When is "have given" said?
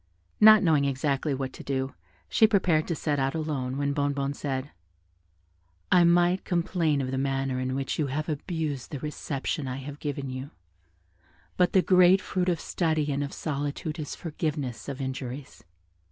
9.77-10.31